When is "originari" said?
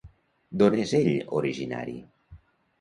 1.43-1.97